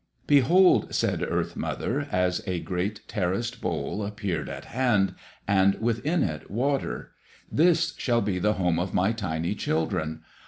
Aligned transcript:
"Behold!" 0.25 0.95
said 0.95 1.21
Earth 1.21 1.55
mother, 1.55 2.07
as 2.11 2.41
a 2.47 2.59
great 2.59 3.07
terraced 3.07 3.61
bowl 3.61 4.03
appeared 4.03 4.49
at 4.49 4.65
hand, 4.65 5.13
and 5.47 5.75
within 5.75 6.23
it 6.23 6.49
water, 6.49 7.11
"This 7.51 7.93
shall 7.95 8.21
be 8.23 8.39
the 8.39 8.53
home 8.53 8.79
of 8.79 8.95
my 8.95 9.11
tiny 9.11 9.53
children. 9.53 10.21